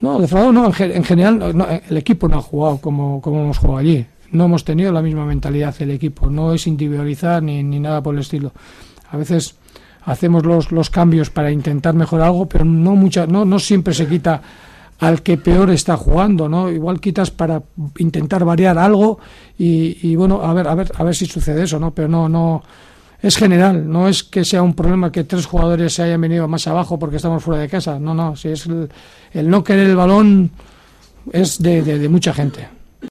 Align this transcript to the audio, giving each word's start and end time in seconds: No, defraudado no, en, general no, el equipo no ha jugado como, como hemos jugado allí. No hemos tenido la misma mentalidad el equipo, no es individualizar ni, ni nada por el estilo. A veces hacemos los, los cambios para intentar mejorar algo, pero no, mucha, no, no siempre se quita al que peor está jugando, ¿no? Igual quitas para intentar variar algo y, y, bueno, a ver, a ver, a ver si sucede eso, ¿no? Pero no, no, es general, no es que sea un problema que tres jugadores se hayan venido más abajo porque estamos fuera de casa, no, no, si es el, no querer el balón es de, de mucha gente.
No, 0.00 0.18
defraudado 0.18 0.52
no, 0.52 0.72
en, 0.78 1.04
general 1.04 1.56
no, 1.56 1.66
el 1.68 1.96
equipo 1.96 2.26
no 2.26 2.38
ha 2.38 2.42
jugado 2.42 2.78
como, 2.78 3.20
como 3.20 3.42
hemos 3.42 3.58
jugado 3.58 3.78
allí. 3.78 4.06
No 4.32 4.44
hemos 4.46 4.64
tenido 4.64 4.92
la 4.92 5.02
misma 5.02 5.26
mentalidad 5.26 5.74
el 5.80 5.90
equipo, 5.90 6.30
no 6.30 6.54
es 6.54 6.66
individualizar 6.66 7.42
ni, 7.42 7.62
ni 7.62 7.80
nada 7.80 8.02
por 8.02 8.14
el 8.14 8.20
estilo. 8.20 8.52
A 9.10 9.18
veces 9.18 9.56
hacemos 10.04 10.46
los, 10.46 10.72
los 10.72 10.88
cambios 10.88 11.28
para 11.30 11.50
intentar 11.50 11.94
mejorar 11.94 12.28
algo, 12.28 12.46
pero 12.46 12.64
no, 12.64 12.96
mucha, 12.96 13.26
no, 13.26 13.44
no 13.44 13.58
siempre 13.58 13.92
se 13.92 14.06
quita 14.06 14.40
al 15.00 15.22
que 15.22 15.36
peor 15.36 15.70
está 15.70 15.96
jugando, 15.96 16.48
¿no? 16.48 16.70
Igual 16.70 17.00
quitas 17.00 17.30
para 17.30 17.62
intentar 17.98 18.44
variar 18.44 18.78
algo 18.78 19.18
y, 19.58 19.98
y, 20.02 20.16
bueno, 20.16 20.42
a 20.42 20.54
ver, 20.54 20.68
a 20.68 20.74
ver, 20.74 20.92
a 20.94 21.04
ver 21.04 21.14
si 21.14 21.26
sucede 21.26 21.64
eso, 21.64 21.78
¿no? 21.78 21.90
Pero 21.92 22.08
no, 22.08 22.28
no, 22.28 22.62
es 23.22 23.36
general, 23.36 23.88
no 23.90 24.08
es 24.08 24.22
que 24.22 24.44
sea 24.44 24.62
un 24.62 24.74
problema 24.74 25.12
que 25.12 25.24
tres 25.24 25.46
jugadores 25.46 25.94
se 25.94 26.02
hayan 26.02 26.20
venido 26.20 26.48
más 26.48 26.66
abajo 26.66 26.98
porque 26.98 27.16
estamos 27.16 27.42
fuera 27.42 27.60
de 27.60 27.68
casa, 27.68 27.98
no, 27.98 28.14
no, 28.14 28.36
si 28.36 28.48
es 28.48 28.66
el, 28.66 29.50
no 29.50 29.62
querer 29.62 29.88
el 29.88 29.96
balón 29.96 30.50
es 31.32 31.62
de, 31.62 31.82
de 31.82 32.08
mucha 32.08 32.32
gente. 32.32 32.79